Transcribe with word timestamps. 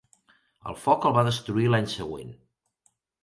El 0.71 0.77
foc 0.85 1.05
el 1.09 1.13
va 1.17 1.25
destruir 1.27 1.67
l'any 1.73 1.87
següent. 1.93 2.35